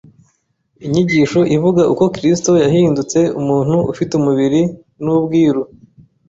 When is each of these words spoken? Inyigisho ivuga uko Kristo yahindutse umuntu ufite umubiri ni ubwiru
Inyigisho 0.85 1.39
ivuga 1.55 1.81
uko 1.93 2.03
Kristo 2.15 2.51
yahindutse 2.63 3.19
umuntu 3.39 3.77
ufite 3.91 4.11
umubiri 4.19 4.61
ni 5.03 5.09
ubwiru 5.15 5.61